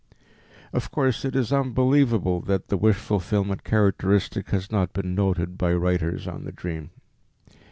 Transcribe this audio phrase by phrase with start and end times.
[0.73, 5.75] Of course it is unbelievable that the wish fulfillment characteristic has not been noted by
[5.75, 6.89] writers on the dream.